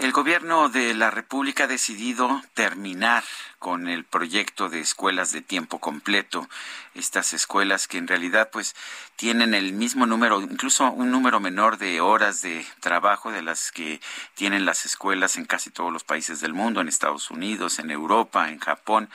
El 0.00 0.12
gobierno 0.12 0.70
de 0.70 0.94
la 0.94 1.10
República 1.10 1.64
ha 1.64 1.66
decidido 1.66 2.40
terminar 2.54 3.22
con 3.58 3.86
el 3.86 4.04
proyecto 4.04 4.70
de 4.70 4.80
escuelas 4.80 5.30
de 5.30 5.42
tiempo 5.42 5.78
completo. 5.78 6.48
Estas 6.94 7.34
escuelas 7.34 7.86
que 7.86 7.98
en 7.98 8.08
realidad 8.08 8.48
pues 8.50 8.74
tienen 9.16 9.52
el 9.52 9.74
mismo 9.74 10.06
número, 10.06 10.40
incluso 10.40 10.90
un 10.90 11.10
número 11.10 11.38
menor 11.38 11.76
de 11.76 12.00
horas 12.00 12.40
de 12.40 12.64
trabajo 12.80 13.30
de 13.30 13.42
las 13.42 13.72
que 13.72 14.00
tienen 14.34 14.64
las 14.64 14.86
escuelas 14.86 15.36
en 15.36 15.44
casi 15.44 15.68
todos 15.68 15.92
los 15.92 16.02
países 16.02 16.40
del 16.40 16.54
mundo, 16.54 16.80
en 16.80 16.88
Estados 16.88 17.30
Unidos, 17.30 17.78
en 17.78 17.90
Europa, 17.90 18.48
en 18.48 18.58
Japón. 18.58 19.10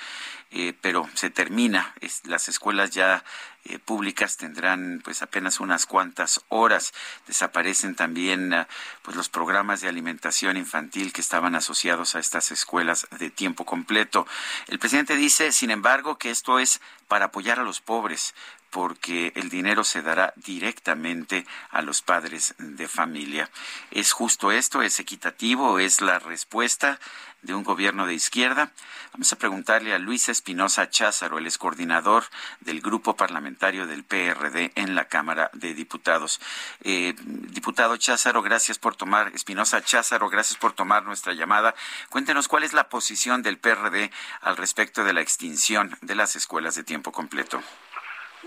Eh, 0.57 0.73
pero 0.79 1.09
se 1.15 1.29
termina. 1.29 1.93
las 2.23 2.47
escuelas 2.47 2.91
ya 2.91 3.25
eh, 3.65 3.77
públicas 3.77 4.37
tendrán 4.37 5.01
pues 5.03 5.21
apenas 5.21 5.59
unas 5.59 5.85
cuantas 5.85 6.45
horas. 6.47 6.93
Desaparecen 7.27 7.93
también 7.93 8.53
ah, 8.53 8.67
pues 9.01 9.17
los 9.17 9.27
programas 9.27 9.81
de 9.81 9.89
alimentación 9.89 10.55
infantil 10.55 11.11
que 11.11 11.19
estaban 11.19 11.55
asociados 11.55 12.15
a 12.15 12.19
estas 12.19 12.51
escuelas 12.51 13.05
de 13.19 13.29
tiempo 13.29 13.65
completo. 13.65 14.27
El 14.67 14.79
presidente 14.79 15.17
dice, 15.17 15.51
sin 15.51 15.71
embargo, 15.71 16.17
que 16.17 16.29
esto 16.29 16.57
es 16.57 16.79
para 17.09 17.25
apoyar 17.25 17.59
a 17.59 17.63
los 17.63 17.81
pobres, 17.81 18.33
porque 18.75 19.31
el 19.35 19.47
dinero 19.47 19.85
se 19.85 20.01
dará 20.01 20.33
directamente 20.35 21.45
a 21.71 21.81
los 21.81 22.01
padres 22.01 22.55
de 22.57 22.89
familia. 22.89 23.49
¿Es 23.89 24.11
justo 24.11 24.51
esto? 24.51 24.81
¿Es 24.81 24.99
equitativo? 24.99 25.79
¿Es 25.79 26.01
la 26.01 26.19
respuesta 26.19 26.99
de 27.41 27.53
un 27.53 27.63
gobierno 27.63 28.05
de 28.05 28.15
izquierda? 28.15 28.73
Vamos 29.13 29.31
a 29.31 29.37
preguntarle 29.37 29.93
a 29.93 29.97
Luis 29.97 30.27
Espinosa 30.27 30.89
Cházaro, 30.89 31.37
el 31.37 31.57
coordinador 31.57 32.25
del 32.59 32.81
grupo 32.81 33.15
parlamentario 33.15 33.87
del 33.87 34.03
PRD 34.03 34.73
en 34.75 34.93
la 34.93 35.07
Cámara 35.07 35.49
de 35.53 35.73
Diputados. 35.73 36.41
Eh, 36.81 37.15
diputado 37.17 37.95
Cházaro, 37.95 38.41
gracias 38.41 38.77
por 38.77 38.97
tomar, 38.97 39.31
Espinosa 39.33 39.81
Cházaro, 39.85 40.27
gracias 40.27 40.59
por 40.59 40.73
tomar 40.73 41.05
nuestra 41.05 41.31
llamada. 41.31 41.75
Cuéntenos 42.09 42.49
cuál 42.49 42.63
es 42.63 42.73
la 42.73 42.89
posición 42.89 43.41
del 43.41 43.57
PRD 43.57 44.11
al 44.41 44.57
respecto 44.57 45.05
de 45.05 45.13
la 45.13 45.21
extinción 45.21 45.97
de 46.01 46.15
las 46.15 46.35
escuelas 46.35 46.75
de 46.75 46.83
tiempo 46.83 47.13
completo. 47.13 47.63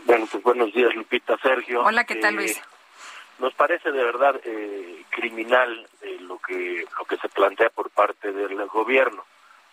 Bueno, 0.05 0.27
pues 0.31 0.43
buenos 0.43 0.73
días, 0.73 0.95
Lupita, 0.95 1.37
Sergio. 1.39 1.83
Hola, 1.85 2.05
¿qué 2.05 2.17
tal, 2.17 2.37
Luis? 2.37 2.57
Eh, 2.57 2.63
nos 3.39 3.55
parece 3.55 3.93
de 3.93 4.03
verdad 4.03 4.41
eh, 4.45 5.05
criminal 5.11 5.87
eh, 6.03 6.19
lo 6.21 6.39
que 6.39 6.85
lo 6.99 7.05
que 7.05 7.17
se 7.19 7.29
plantea 7.29 7.71
por 7.71 7.91
parte 7.91 8.33
del 8.33 8.67
gobierno. 8.67 9.25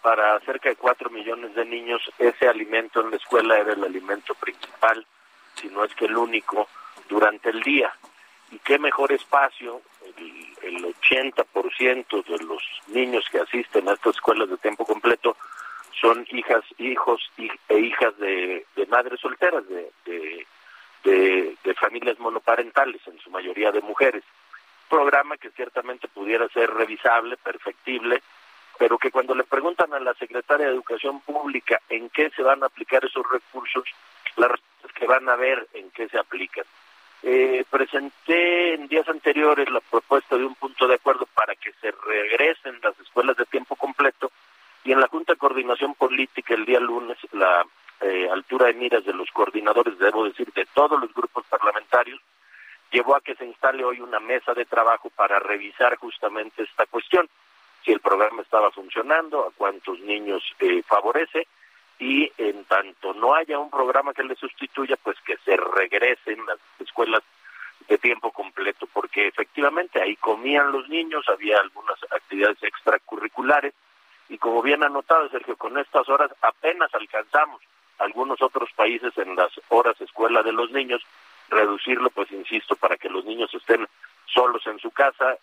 Para 0.01 0.39
cerca 0.41 0.69
de 0.69 0.75
cuatro 0.75 1.09
millones 1.09 1.55
de 1.55 1.65
niños, 1.65 2.01
ese 2.19 2.47
alimento 2.47 3.01
en 3.01 3.11
la 3.11 3.17
escuela 3.17 3.57
era 3.57 3.73
el 3.73 3.83
alimento 3.83 4.35
principal, 4.35 5.05
si 5.55 5.67
no 5.69 5.83
es 5.83 5.95
que 5.95 6.05
el 6.05 6.15
único, 6.15 6.67
durante 7.09 7.49
el 7.49 7.61
día. 7.61 7.91
Y 8.51 8.59
qué 8.59 8.77
mejor 8.77 9.11
espacio, 9.11 9.81
el, 10.17 10.53
el 10.61 10.95
80% 10.95 12.23
de 12.23 12.45
los 12.45 12.61
niños 12.87 13.25
que 13.31 13.39
asisten 13.39 13.89
a 13.89 13.93
estas 13.93 14.15
escuelas 14.15 14.47
de 14.47 14.57
tiempo 14.57 14.85
completo 14.85 15.35
son 15.99 16.25
hijas, 16.31 16.63
hijos 16.77 17.21
e 17.69 17.79
hijas 17.79 18.17
de, 18.17 18.65
madres 18.89 19.19
solteras, 19.19 19.63
de, 19.67 19.91
de, 21.03 21.73
familias 21.75 22.17
monoparentales, 22.19 23.01
en 23.07 23.19
su 23.19 23.29
mayoría 23.29 23.71
de 23.71 23.81
mujeres. 23.81 24.23
Programa 24.89 25.37
que 25.37 25.49
ciertamente 25.51 26.07
pudiera 26.07 26.47
ser 26.49 26.71
revisable, 26.71 27.37
perfectible, 27.37 28.21
pero 28.77 28.97
que 28.97 29.11
cuando 29.11 29.35
le 29.35 29.43
preguntan 29.43 29.93
a 29.93 29.99
la 29.99 30.13
secretaria 30.15 30.67
de 30.67 30.73
Educación 30.73 31.21
Pública 31.21 31.81
en 31.89 32.09
qué 32.09 32.29
se 32.31 32.43
van 32.43 32.63
a 32.63 32.67
aplicar 32.67 33.03
esos 33.05 33.25
recursos, 33.29 33.83
la 34.37 34.47
respuesta 34.47 34.87
es 34.87 34.93
que 34.93 35.07
van 35.07 35.27
a 35.29 35.35
ver 35.35 35.67
en 35.73 35.89
qué 35.91 36.07
se 36.09 36.17
aplican. 36.17 36.65
Eh, 37.23 37.65
presenté 37.69 38.75
en 38.75 38.87
días 38.87 39.07
anteriores 39.09 39.69
la 39.71 39.79
propuesta 39.79 40.37
de 40.37 40.45
un 40.45 40.53
punto 40.55 40.87
de 40.87 40.95
acuerdo 40.95 41.25
para 41.33 41.55
que 41.55 41.71
se 41.81 41.91
regresen 41.91 42.79
las 42.83 42.99
escuelas 42.99 43.35
de 43.37 43.45
tiempo 43.45 43.75
completo 43.75 44.14
en 44.95 45.01
la 45.01 45.07
Junta 45.09 45.33
de 45.33 45.39
Coordinación 45.39 45.93
Política 45.93 46.53
el 46.53 46.65
día 46.65 46.79
lunes 46.79 47.17
la 47.33 47.65
eh, 48.01 48.29
altura 48.31 48.67
de 48.67 48.73
miras 48.73 49.03
de 49.03 49.13
los 49.13 49.29
coordinadores, 49.31 49.99
debo 49.99 50.23
decir, 50.23 50.51
de 50.53 50.65
todos 50.73 50.99
los 50.99 51.13
grupos 51.13 51.45
parlamentarios, 51.47 52.19
llevó 52.91 53.15
a 53.15 53.21
que 53.21 53.35
se 53.35 53.45
instale 53.45 53.83
hoy 53.83 53.99
una 53.99 54.19
mesa 54.19 54.53
de 54.53 54.65
trabajo 54.65 55.09
para 55.09 55.39
revisar 55.39 55.97
justamente 55.97 56.63
esta 56.63 56.85
cuestión, 56.85 57.27
si 57.83 57.91
el 57.91 57.99
programa 57.99 58.41
estaba 58.41 58.71
funcionando, 58.71 59.45
a 59.45 59.51
cuántos 59.51 59.99
niños 59.99 60.41
eh, 60.59 60.81
favorece, 60.83 61.47
y 61.99 62.31
en 62.37 62.63
tanto 62.65 63.13
no 63.13 63.35
haya 63.35 63.59
un 63.59 63.69
programa 63.69 64.13
que 64.13 64.23
le 64.23 64.35
sustituya, 64.35 64.95
pues 65.03 65.17
que 65.25 65.37
se 65.37 65.57
regresen 65.57 66.45
las 66.45 66.59
escuelas 66.79 67.21
de 67.89 67.97
tiempo 67.97 68.31
completo, 68.31 68.87
porque 68.93 69.27
efectivamente 69.27 70.01
ahí 70.01 70.15
comían 70.15 70.71
los 70.71 70.87
niños, 70.87 71.27
había 71.27 71.59
algunas 71.59 71.97
actividades 72.11 72.61
extracurriculares, 72.63 73.73
y 74.29 74.37
como 74.37 74.61
bien 74.61 74.83
ha 74.83 74.89
notado 74.89 75.29
Sergio, 75.29 75.55
con 75.55 75.77
estas 75.77 76.07
horas 76.09 76.31
apenas 76.41 76.93
alcanzamos 76.93 77.61
algunos 77.99 78.41
otros 78.41 78.69
países 78.75 79.17
en 79.17 79.35
las 79.35 79.51
horas 79.69 79.99
escuela 80.01 80.43
de 80.43 80.51
los 80.51 80.71
niños, 80.71 81.01
reducirlo, 81.49 82.09
pues 82.09 82.31
insisto, 82.31 82.75
para 82.75 82.97
que 82.97 83.09
los 83.09 83.23
niños 83.25 83.53
estén 83.53 83.87
solos 84.25 84.65
en 84.67 84.79
su 84.79 84.91
casa, 84.91 85.37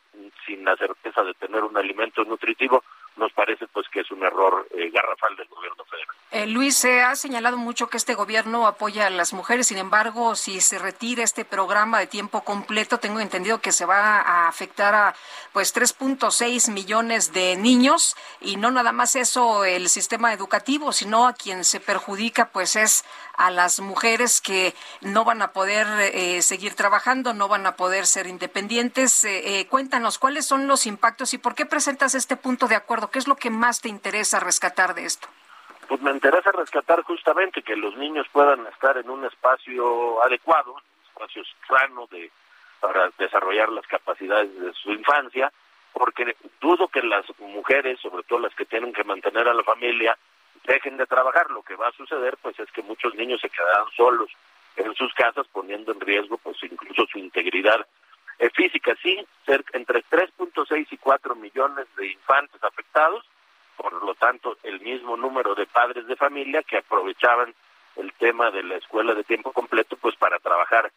sin 0.44 0.65
la 0.65 0.76
certeza 0.76 1.22
de 1.22 1.34
tener 1.34 1.62
un 1.62 1.76
alimento 1.76 2.25
nutritivo, 2.25 2.82
nos 3.16 3.32
parece 3.32 3.66
pues 3.69 3.88
que 3.88 4.00
es 4.00 4.10
un 4.10 4.22
error 4.22 4.66
eh, 4.70 4.91
garrafal 4.91 5.37
del 5.37 5.49
gobierno 5.49 5.84
federal. 5.84 6.16
Eh, 6.34 6.47
Luis, 6.47 6.78
se 6.78 7.03
ha 7.03 7.15
señalado 7.15 7.59
mucho 7.59 7.88
que 7.88 7.98
este 7.98 8.15
gobierno 8.15 8.66
apoya 8.66 9.06
a 9.06 9.10
las 9.10 9.34
mujeres, 9.34 9.66
sin 9.66 9.76
embargo, 9.76 10.34
si 10.34 10.62
se 10.62 10.78
retira 10.78 11.22
este 11.22 11.44
programa 11.44 11.98
de 11.98 12.06
tiempo 12.06 12.43
completo, 12.43 12.98
tengo 12.98 13.20
entendido 13.20 13.60
que 13.60 13.70
se 13.70 13.84
va 13.84 14.22
a 14.22 14.48
afectar 14.48 14.94
a 14.94 15.15
pues 15.53 15.75
3.6 15.75 16.70
millones 16.72 17.34
de 17.34 17.56
niños 17.56 18.16
y 18.41 18.56
no 18.56 18.70
nada 18.70 18.93
más 18.93 19.15
eso 19.15 19.66
el 19.66 19.91
sistema 19.91 20.32
educativo, 20.32 20.93
sino 20.93 21.26
a 21.26 21.34
quien 21.34 21.65
se 21.65 21.81
perjudica 21.81 22.49
pues 22.49 22.76
es 22.76 23.04
a 23.37 23.50
las 23.50 23.81
mujeres 23.81 24.41
que 24.41 24.75
no 25.03 25.26
van 25.26 25.43
a 25.43 25.53
poder 25.53 25.87
eh, 26.00 26.41
seguir 26.41 26.75
trabajando, 26.75 27.34
no 27.34 27.49
van 27.49 27.66
a 27.66 27.76
poder 27.76 28.06
ser 28.06 28.26
independientes. 28.26 29.26
cuéntanos 29.69 30.19
cuáles 30.19 30.47
son 30.47 30.66
los 30.66 30.87
impactos 30.87 31.34
y 31.34 31.38
por 31.38 31.54
qué 31.54 31.66
presentas 31.66 32.14
este 32.14 32.37
punto 32.37 32.69
de 32.69 32.76
acuerdo 32.76 33.10
¿Qué 33.10 33.19
es 33.19 33.28
lo 33.28 33.37
que 33.37 33.50
más 33.50 33.82
te 33.82 33.91
interesa 33.91 34.41
rescatar 34.41 34.94
de 34.94 35.04
esto? 35.04 35.28
Pues 35.93 36.01
me 36.01 36.11
interesa 36.11 36.51
rescatar 36.53 37.03
justamente 37.03 37.61
que 37.61 37.77
los 37.77 37.95
niños 37.99 38.27
puedan 38.33 38.67
estar 38.69 38.97
en 38.97 39.11
un 39.11 39.27
espacio 39.27 40.25
adecuado, 40.25 40.73
un 40.73 40.81
espacio 41.07 41.43
sano 41.69 42.07
de, 42.11 42.31
para 42.81 43.11
desarrollar 43.19 43.69
las 43.69 43.87
capacidades 43.87 44.59
de 44.59 44.73
su 44.73 44.91
infancia, 44.91 45.53
porque 45.93 46.35
dudo 46.63 46.89
que 46.89 47.03
las 47.03 47.27
mujeres, 47.39 48.01
sobre 48.01 48.23
todo 48.23 48.39
las 48.39 48.55
que 48.55 48.65
tienen 48.65 48.95
que 48.95 49.05
mantener 49.05 49.47
a 49.47 49.53
la 49.53 49.63
familia, 49.65 50.17
dejen 50.65 50.97
de 50.97 51.05
trabajar. 51.05 51.51
Lo 51.51 51.61
que 51.61 51.77
va 51.77 51.89
a 51.89 51.93
suceder, 51.93 52.39
pues, 52.41 52.59
es 52.59 52.73
que 52.73 52.81
muchos 52.81 53.15
niños 53.15 53.43
se 53.43 53.51
quedarán 53.51 53.91
solos 53.95 54.31
en 54.77 54.95
sus 54.95 55.13
casas, 55.13 55.47
poniendo 55.53 55.93
en 55.93 56.01
riesgo, 56.01 56.39
pues, 56.39 56.57
incluso 56.63 57.05
su 57.13 57.19
integridad 57.19 57.87
eh, 58.39 58.49
física, 58.49 58.97
sí, 59.03 59.23
cerca, 59.45 59.77
entre 59.77 60.03
3.6 60.05 60.87
y 60.91 60.97
4 60.97 61.35
millones 61.35 61.87
de 61.99 62.12
infantes 62.12 62.65
afectados, 62.65 63.27
por 63.77 63.93
lo 64.05 64.15
tanto, 64.15 64.57
el 64.63 64.81
mismo 64.81 65.17
número 65.17 65.55
de 65.55 65.67
padres 65.67 66.07
de 66.07 66.17
familia 66.17 66.63
que 66.63 66.79
aprovechaban 66.79 67.55
el 67.97 68.13
tema 68.15 68.51
de 68.51 68.63
la 68.63 68.77
escuela 68.77 69.15
de 69.15 69.25
tiempo 69.25 69.53
completo, 69.53 69.97
pues 69.97 70.17
para 70.17 70.39
trabajar 70.39 70.91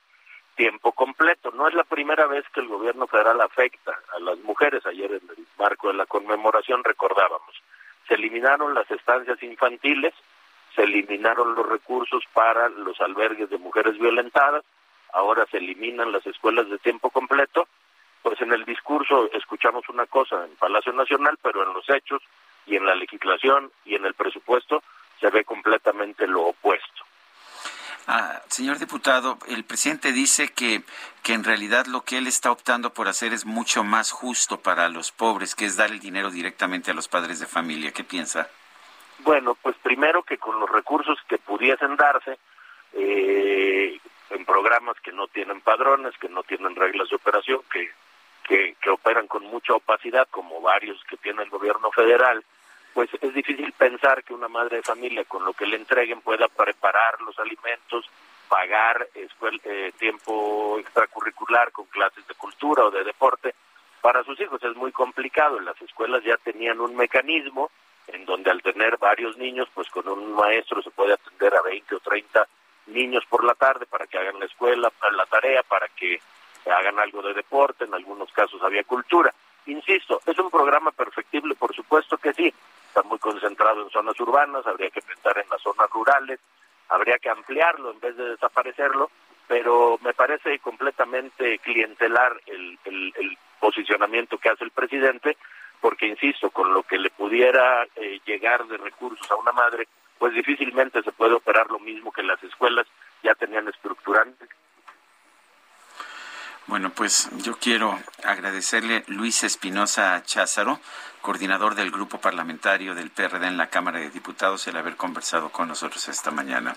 tiempo 0.56 0.94
completo. 0.94 1.52
No 1.52 1.68
es 1.68 1.74
la 1.74 1.84
primera 1.84 2.28
vez 2.28 2.46
que 2.54 2.62
el 2.62 2.68
gobierno 2.68 3.08
federal 3.08 3.42
afecta 3.42 4.00
a 4.16 4.20
las 4.20 4.40
mujeres. 4.40 4.86
Ayer 4.86 5.12
en 5.12 5.30
el 5.30 5.46
marco 5.58 5.90
de 5.90 5.96
la 5.96 6.06
conmemoración 6.06 6.84
recordábamos, 6.84 7.62
se 8.08 8.16
eliminaron 8.16 8.74
las 8.74 8.90
estancias 8.90 9.42
infantiles, 9.44 10.14
se 10.76 10.84
eliminaron 10.84 11.56
los 11.56 11.68
recursos 11.68 12.24
para 12.34 12.70
los 12.70 13.00
albergues 13.02 13.50
de 13.50 13.58
mujeres 13.58 13.98
violentadas, 13.98 14.64
ahora 15.14 15.46
se 15.50 15.58
eliminan 15.58 16.12
las 16.12 16.26
escuelas 16.28 16.70
de 16.70 16.78
tiempo 16.78 17.10
completo, 17.10 17.68
pues 18.22 18.42
en 18.42 18.52
el 18.52 18.66
discurso 18.66 19.30
escuchamos 19.34 19.88
una 19.90 20.06
cosa 20.06 20.46
en 20.46 20.56
Palacio 20.56 20.92
Nacional, 20.94 21.38
pero 21.42 21.64
en 21.64 21.74
los 21.74 21.90
hechos 21.90 22.22
y 22.66 22.76
en 22.76 22.86
la 22.86 22.96
legislación 22.96 23.72
y 23.86 23.96
en 23.96 24.06
el 24.06 24.14
presupuesto 24.14 24.84
se 25.20 25.30
ve 25.30 25.44
completamente 25.44 26.28
lo 26.28 26.44
opuesto. 26.44 27.04
Ah, 28.08 28.42
señor 28.50 28.78
diputado, 28.78 29.40
el 29.48 29.64
presidente 29.64 30.12
dice 30.12 30.50
que, 30.50 30.84
que 31.24 31.34
en 31.34 31.44
realidad 31.44 31.88
lo 31.88 32.02
que 32.02 32.20
él 32.20 32.28
está 32.28 32.52
optando 32.52 32.94
por 32.94 33.08
hacer 33.08 33.34
es 33.34 33.46
mucho 33.46 33.84
más 33.84 34.12
justo 34.12 34.60
para 34.60 34.90
los 34.90 35.12
pobres, 35.12 35.56
que 35.56 35.66
es 35.66 35.76
dar 35.76 35.90
el 35.90 36.00
dinero 36.00 36.30
directamente 36.30 36.92
a 36.92 36.94
los 36.94 37.08
padres 37.08 37.40
de 37.40 37.48
familia. 37.48 37.92
¿Qué 37.92 38.04
piensa? 38.04 38.48
Bueno, 39.20 39.56
pues 39.56 39.76
primero 39.82 40.22
que 40.22 40.38
con 40.38 40.60
los 40.60 40.70
recursos 40.70 41.18
que 41.28 41.40
pudiesen 41.40 41.96
darse 41.96 42.38
eh, 42.94 44.00
en 44.30 44.46
programas 44.46 45.00
que 45.02 45.12
no 45.12 45.28
tienen 45.28 45.62
padrones, 45.62 46.16
que 46.20 46.30
no 46.30 46.44
tienen 46.44 46.76
reglas 46.76 47.10
de 47.10 47.16
operación, 47.16 47.62
que, 47.72 47.90
operan 49.06 49.28
con 49.28 49.44
mucha 49.46 49.76
opacidad, 49.76 50.28
como 50.32 50.62
varios 50.62 51.00
que 51.04 51.18
tiene 51.18 51.44
el 51.44 51.50
gobierno 51.52 51.92
federal, 51.92 52.44
pues 52.92 53.08
es 53.22 53.34
difícil 53.36 53.72
pensar 53.74 54.24
que 54.24 54.34
una 54.34 54.48
madre 54.48 54.78
de 54.78 54.82
familia 54.82 55.24
con 55.26 55.46
lo 55.46 55.54
que 55.54 55.68
le 55.68 55.76
entreguen 55.76 56.22
pueda 56.22 56.48
preparar 56.48 57.22
los 57.22 57.38
alimentos, 57.38 58.10
pagar 58.50 59.08
eh, 59.14 59.92
tiempo 60.00 60.80
extracurricular 60.80 61.72
con 61.72 61.86
clases 61.86 62.26
de 62.28 62.34
cultura 62.34 62.86
o 62.86 62.90
de 62.92 63.04
deporte 63.04 63.54
para 64.02 64.24
sus 64.24 64.40
hijos. 64.42 64.64
Es 64.64 64.76
muy 64.76 64.92
complicado. 64.92 65.60
Las 65.60 65.80
escuelas 65.84 66.24
ya 66.24 66.38
tenían 66.38 66.80
un 66.82 66.96
mecanismo 66.96 67.70
en 68.08 68.26
donde 68.26 68.50
al 68.50 68.64
tener 68.64 68.98
varios 68.98 69.38
niños, 69.38 69.68
pues 69.74 69.88
con 69.90 70.08
un 70.08 70.34
maestro 70.34 70.82
se 70.82 70.90
puede 70.90 71.14
atender 71.14 71.54
a 71.54 71.62
20 71.62 71.96
o 71.96 72.00
30 72.00 72.48
niños 72.88 73.24
por 73.30 73.44
la 73.44 73.54
tarde 73.54 73.86
para 73.86 74.08
que 74.08 74.18
hagan 74.18 74.40
la 74.40 74.46
escuela, 74.46 74.92
la 75.12 75.26
tarea, 75.28 75.62
para 75.64 75.88
que 75.90 76.20
hagan 76.72 77.00
algo 77.00 77.22
de 77.22 77.34
deporte, 77.34 77.86
en 77.86 77.94
algunos 77.94 78.32
casos 78.32 78.62
había 78.64 78.84
cultura. 78.84 79.34
Insisto, 79.68 80.22
es 80.26 80.38
un 80.38 80.52
programa 80.52 80.92
perfectible, 80.92 81.56
por 81.56 81.76
supuesto 81.76 82.18
que 82.18 82.34
sí, 82.34 82.54
está 82.88 83.02
muy 83.04 83.18
concentrado 83.20 83.82
en 83.82 83.90
zonas 83.90 84.20
urbanas, 84.20 84.66
habría 84.68 84.90
que 84.90 85.02
pensar 85.02 85.38
en 85.38 85.50
las 85.50 85.62
zonas 85.62 85.90
rurales, 85.90 86.40
habría 86.90 87.18
que 87.18 87.30
ampliarlo 87.30 87.92
en 87.92 88.00
vez 88.00 88.16
de 88.16 88.30
desaparecerlo, 88.30 89.10
pero 89.48 90.00
me 90.04 90.14
parece 90.14 90.60
completamente 90.60 91.60
clientelar 91.60 92.40
el, 92.46 92.78
posicionamiento 93.60 94.38
que 94.38 94.50
hace 94.50 94.64
el 94.64 94.70
presidente, 94.70 95.38
porque 95.82 96.06
insisto, 96.06 96.52
con 96.52 96.72
lo 96.72 96.84
que 96.84 97.00
le 97.00 97.10
pudiera 97.10 97.88
eh, 97.96 98.20
llegar 98.26 98.68
de 98.68 98.78
recursos 98.78 99.30
a 99.32 99.36
una 99.36 99.52
madre, 99.54 99.88
pues 100.20 100.34
difícilmente 100.36 101.02
se 101.02 101.12
puede 101.12 101.34
operar 101.34 101.72
lo 101.72 101.80
mismo 101.80 102.12
que 102.12 102.22
las 102.22 102.42
escuelas 102.44 102.86
ya 103.24 103.34
tenían 103.34 103.68
estructurantes. 103.68 104.50
Bueno, 106.68 106.90
pues 106.90 107.30
yo 107.44 107.58
quiero 107.58 107.98
agradecerle 108.24 109.04
Luis 109.08 109.44
Espinosa 109.44 110.22
Cházaro, 110.24 110.80
coordinador 111.22 111.76
del 111.76 111.92
grupo 111.92 112.18
parlamentario 112.20 112.96
del 112.96 113.12
PRD 113.12 113.48
en 113.48 113.58
la 113.58 113.70
Cámara 113.70 114.00
de 114.00 114.10
Diputados, 114.10 114.68
el 114.68 114.78
haber 114.78 114.96
conversado 114.96 115.52
con 115.52 115.68
nosotros 115.68 116.08
esta 116.08 116.32
mañana. 116.32 116.76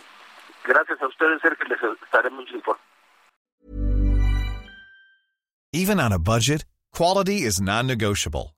Gracias 0.64 1.00
a 1.00 1.06
ustedes, 1.06 1.40
Sergio, 1.40 1.64
les 1.67 2.02
estaremos 2.02 2.44
informando. 2.52 2.85
Even 5.73 6.00
on 6.00 6.12
a 6.12 6.19
budget, 6.19 6.64
quality 6.93 7.44
is 7.44 7.61
non-negotiable. 7.61 8.57